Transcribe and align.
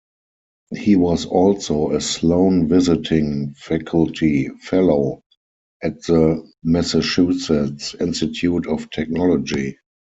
He 0.75 0.95
was 0.95 1.27
also 1.27 1.91
a 1.91 2.01
Sloan 2.01 2.67
Visiting 2.67 3.53
Faculty 3.53 4.47
Fellow 4.47 5.21
at 5.83 6.01
the 6.05 6.43
Massachusetts 6.63 7.93
Institute 7.99 8.65
of 8.65 8.89
Technology. 8.89 9.77